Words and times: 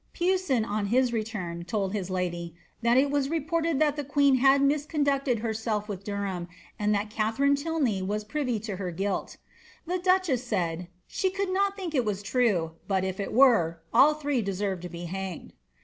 Pewson, 0.13 0.65
on 0.65 0.87
his 0.87 1.13
return, 1.13 1.63
told 1.63 1.93
his 1.93 2.09
lady 2.09 2.55
^ 2.57 2.59
that 2.81 2.97
it 2.97 3.11
was 3.11 3.29
reported 3.29 3.77
that 3.77 3.95
the 3.95 4.03
queen 4.03 4.37
had 4.37 4.59
misconducted 4.59 5.41
herself 5.41 5.87
with 5.87 6.03
Derham, 6.03 6.47
aud 6.79 6.91
that 6.95 7.11
Katharine 7.11 7.53
Tylney 7.55 8.01
was 8.01 8.23
privy 8.23 8.59
to 8.61 8.77
her 8.77 8.89
guilt" 8.89 9.37
The 9.85 9.99
duchess 9.99 10.43
said 10.43 10.79
^ 10.79 10.87
she 11.05 11.29
could 11.29 11.51
not 11.53 11.75
think 11.75 11.93
it 11.93 12.03
was 12.03 12.23
true, 12.23 12.77
but, 12.87 13.03
if 13.03 13.19
it 13.19 13.31
were, 13.31 13.79
all 13.93 14.15
three 14.15 14.41
deserved 14.41 14.81
to 14.81 14.89
be 14.89 15.03
hanged." 15.05 15.53